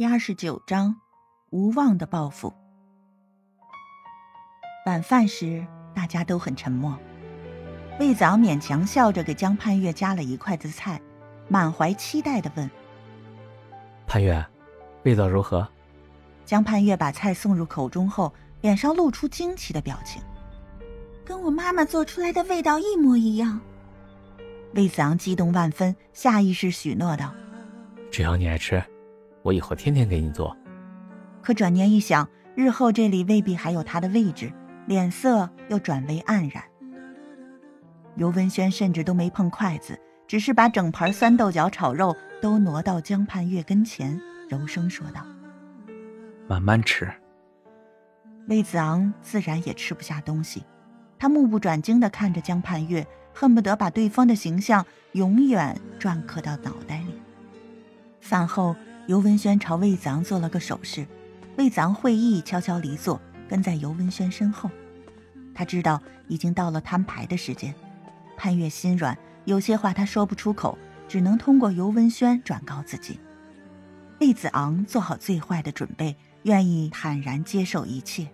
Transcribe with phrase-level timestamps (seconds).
[0.00, 0.96] 第二十九章，
[1.50, 2.50] 无望的报复。
[4.86, 5.62] 晚饭时，
[5.94, 6.98] 大家都很沉默。
[7.98, 10.98] 魏子昂勉强笑着给江盼月夹了一筷子菜，
[11.48, 12.70] 满怀期待的问
[14.08, 14.42] ：“盼月，
[15.02, 15.68] 味道如何？”
[16.46, 18.32] 江盼月把菜送入口中后，
[18.62, 20.22] 脸上露出惊奇的表情
[21.26, 23.60] ：“跟我妈妈做出来的味道一模一样。”
[24.72, 27.34] 魏子昂激动万分，下意识许诺道
[28.10, 28.82] ：“只要你爱吃。”
[29.42, 30.56] 我以后天天给你做。
[31.42, 34.52] 可转念一想，日后这里未必还有他的位置，
[34.86, 36.62] 脸色又转为黯然。
[38.16, 39.98] 尤文轩甚至都没碰筷子，
[40.28, 45.24] 只是把整盘酸豆角炒肉都挪到江盼月跟前，柔声说道
[46.46, 47.10] ：“慢慢吃。”
[48.48, 50.64] 魏子昂自然也吃不下东西，
[51.18, 57.14] 他目不转睛地看着江盼月，恨不得把对方的形象永远篆刻到脑袋里。
[58.20, 58.76] 饭后。
[59.10, 61.04] 尤文轩朝魏子昂做了个手势，
[61.56, 64.70] 魏子昂会意，悄悄离座，跟在尤文轩身后。
[65.52, 67.74] 他知道已经到了摊牌的时间，
[68.36, 73.18] 潘越心软，有些话他说不出口，只能通过尤文轩转告自己。
[74.20, 78.28] 魏子昂做好最坏的准备，愿意坦然接受一切。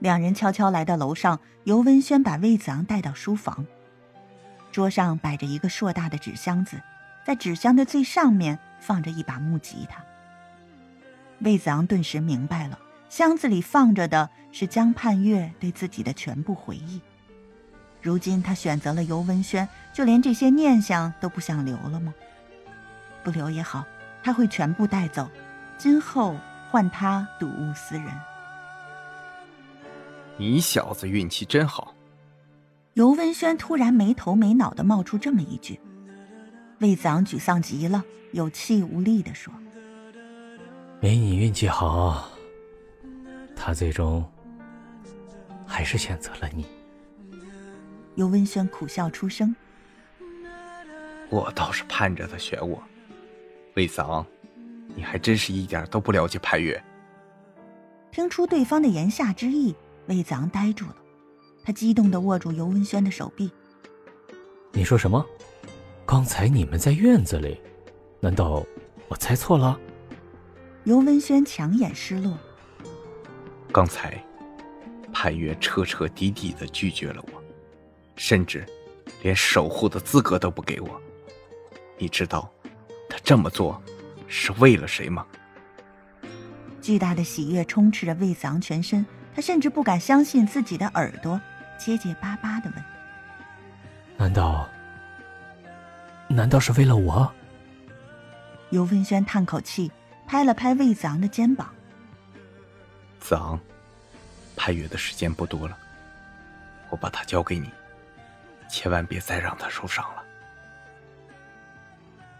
[0.00, 3.64] 两人悄悄来到楼上，尤文轩把魏子昂带到书房，
[4.72, 6.82] 桌上摆着一个硕大的纸箱子。
[7.24, 10.02] 在纸箱的最上面放着一把木吉他。
[11.40, 17.00] 魏子昂顿时明白了，箱子里放着的是江盼月对自己的全部回忆。
[18.00, 22.14] 如今他选择了尤文轩，就连这些念想都不想留了吗？
[23.22, 23.84] 不留也好，
[24.22, 25.28] 他会全部带走，
[25.76, 26.36] 今后
[26.70, 28.06] 换他睹物思人。
[30.36, 31.94] 你小子运气真好。
[32.94, 35.80] 尤文轩突然没头没脑的冒出这么一句。
[36.78, 39.52] 魏子昂沮丧极了，有气无力地说
[41.00, 42.30] ：“没你运气好，
[43.56, 44.22] 他最终
[45.66, 46.66] 还是选择了你。”
[48.16, 49.54] 尤文轩苦笑出声
[51.30, 52.82] ：“我倒是盼着他选我。”
[53.74, 54.26] 魏子昂，
[54.94, 56.82] 你还真是一点都不了解潘越。
[58.10, 59.74] 听出对方的言下之意，
[60.08, 60.96] 魏子昂呆住了，
[61.64, 63.50] 他激动地握住尤文轩的手臂
[64.72, 65.24] ：“你说什么？”
[66.06, 67.60] 刚才你们在院子里，
[68.20, 68.64] 难道
[69.08, 69.76] 我猜错了？
[70.84, 72.38] 尤文轩强眼失落。
[73.72, 74.22] 刚才，
[75.12, 77.42] 潘越彻彻底底的拒绝了我，
[78.14, 78.64] 甚至
[79.22, 81.02] 连守护的资格都不给我。
[81.98, 82.48] 你知道
[83.10, 83.82] 他这么做
[84.28, 85.26] 是为了谁吗？
[86.80, 91.40] 巨大的喜悦充斥着魏子昂全身，他甚至不敢相信自己的耳朵，
[91.76, 92.84] 结结巴巴的问
[94.16, 94.68] ：“难道？”
[96.28, 97.32] 难道是为了我？
[98.70, 99.90] 尤文轩叹口气，
[100.26, 101.72] 拍了拍魏子昂的肩膀。
[103.20, 103.58] 子昂，
[104.56, 105.78] 潘月的时间不多了，
[106.90, 107.70] 我把他交给你，
[108.68, 110.22] 千万别再让他受伤了。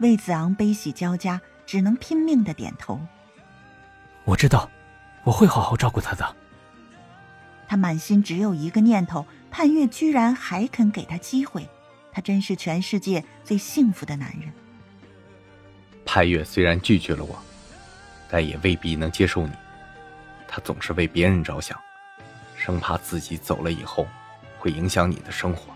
[0.00, 3.00] 魏子昂悲喜交加，只能拼命的点头。
[4.24, 4.68] 我知道，
[5.22, 6.36] 我会好好照顾他的。
[7.68, 11.68] 他满心只有一个念头：盼月居然还肯给他机会。
[12.16, 14.50] 他真是全世界最幸福的男人。
[16.06, 17.38] 潘越虽然拒绝了我，
[18.30, 19.52] 但也未必能接受你。
[20.48, 21.78] 他总是为别人着想，
[22.56, 24.06] 生怕自己走了以后
[24.58, 25.74] 会影响你的生活，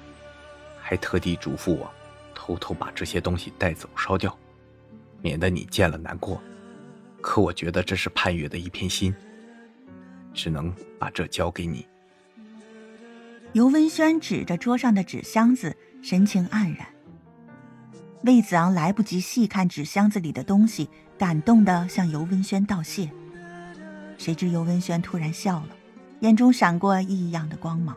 [0.81, 1.93] 还特地嘱咐我
[2.35, 4.35] 偷偷把这些东西带走烧掉，
[5.21, 6.43] 免得你见了难过。
[7.21, 9.15] 可我觉得这是潘越的一片心，
[10.33, 11.87] 只能把这交给你。
[13.53, 15.77] 尤文轩指着桌上的纸箱子。
[16.03, 16.87] 神情黯然，
[18.25, 20.89] 魏子昂来不及细看纸箱子里的东西，
[21.19, 23.11] 感动的向尤文轩道谢。
[24.17, 25.69] 谁知尤文轩突然笑了，
[26.21, 27.97] 眼中闪过异样的光芒。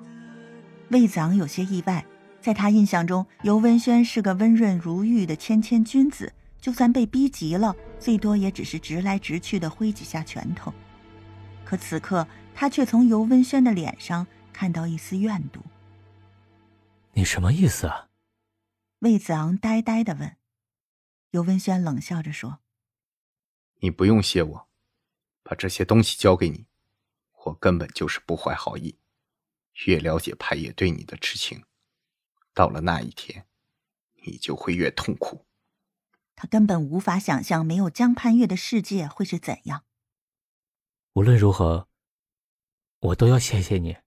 [0.89, 2.05] 魏子昂有些意外，
[2.41, 10.73] 在他印象中，尤文轩是个温润如玉的谦谦君子，就算被逼急了，最多也只是直来直去的挥几下拳头。
[11.63, 15.61] 可此刻，他却从尤文轩的脸上看到一丝怨毒。
[17.15, 18.09] 你什么意思啊？
[18.99, 20.37] 魏子昂呆呆的问。
[21.29, 22.59] 尤文轩冷笑着说
[23.81, 24.69] ：“你不用谢我，
[25.43, 26.67] 把这些东西交给你，
[27.45, 28.99] 我根本就是不怀好意。
[29.85, 31.63] 越了解潘野对你的痴情，
[32.53, 33.47] 到了那一天，
[34.25, 35.45] 你就会越痛苦。”
[36.35, 39.85] 他根本无法想象没有江盼月的世界会是怎样。
[41.13, 41.87] 无论如何，
[42.99, 43.97] 我都要谢谢你。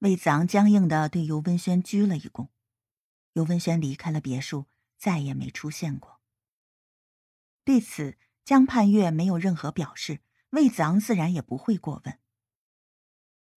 [0.00, 2.48] 魏子昂僵硬的对尤文轩鞠了一躬，
[3.34, 4.64] 尤文轩离开了别墅，
[4.96, 6.20] 再也没出现过。
[7.64, 10.20] 对此，江盼月没有任何表示，
[10.52, 12.18] 魏子昂自然也不会过问。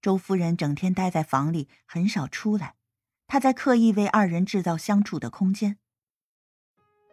[0.02, 2.76] 周夫人整天待在房里，很少出来，
[3.26, 5.78] 她在刻意为二人制造相处的空间。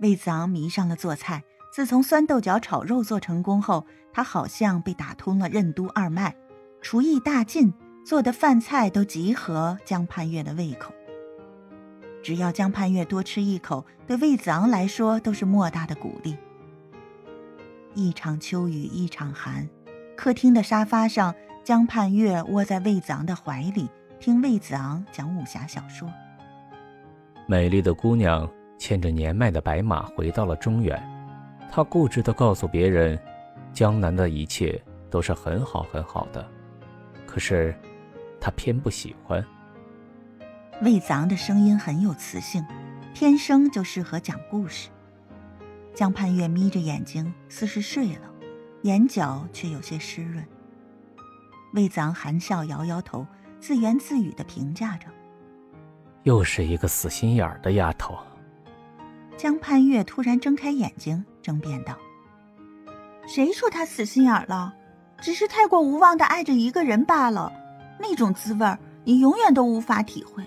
[0.01, 6.35] 魏子昂迷上了做菜，自从酸豆角炒肉做成功后，他好像被打通了任督二脉，
[6.83, 7.73] 厨艺大进，
[8.11, 10.93] 做的饭菜都极合江盼月的胃口。
[12.25, 16.37] 只要江盼月多吃一口，对魏子昂来说都是莫大的鼓励。
[17.95, 19.69] 一场秋雨一场寒，
[20.17, 26.11] 客厅的沙发上，江盼月窝在魏子昂的怀里，听魏子昂讲武侠小说。
[27.47, 31.01] 美丽的姑娘牵着年迈的白马回到了中原，
[31.71, 33.17] 她固执地告诉别人，
[33.73, 36.45] 江南的一切都是很好很好的，
[37.25, 37.73] 可是，
[38.41, 39.45] 她偏不喜欢。
[40.83, 42.65] 魏子昂的声音很有磁性，
[43.13, 44.89] 天生就适合讲故事。
[45.95, 48.31] 江盼月眯着眼睛，似是睡了，
[48.83, 50.43] 眼角却有些湿润。
[51.75, 53.27] 魏子昂含笑摇摇头，
[53.61, 55.07] 自言自语的评价着
[56.25, 58.19] ：“又是一个死心眼儿的丫头。”
[59.37, 61.97] 江盼月突然睁开眼睛，争辩道
[63.29, 64.75] ：“谁说她死心眼儿了？
[65.21, 67.53] 只是太过无望的爱着一个人罢了，
[68.01, 70.43] 那种滋味儿，你永远都无法体会。”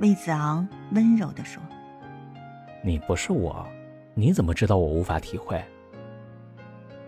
[0.00, 1.62] 魏子昂温柔地说
[2.84, 3.64] ：“你不是我，
[4.14, 5.62] 你怎么知道我无法体会？”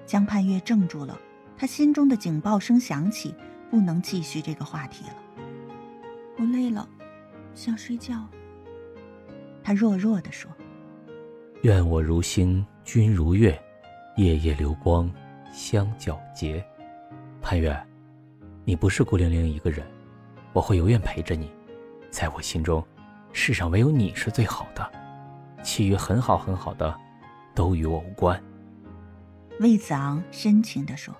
[0.06, 1.18] 江盼月怔住了，
[1.56, 3.34] 他心中的警报声响起，
[3.70, 5.16] 不能继续这个话题了。
[6.38, 6.88] 我累了，
[7.54, 8.24] 想睡觉。
[9.62, 10.50] 他弱弱地说
[11.62, 13.58] ：“愿我如星，君如月，
[14.16, 15.10] 夜夜流光
[15.52, 16.64] 相皎洁。”
[17.40, 17.74] 盼月，
[18.66, 19.86] 你不是孤零零一个人，
[20.52, 21.50] 我会永远陪着你。
[22.10, 22.82] 在我心中，
[23.32, 24.90] 世上唯有你是最好的，
[25.62, 26.98] 其余很好很好的，
[27.54, 28.42] 都与我无关。”
[29.60, 31.14] 魏子昂深情地说。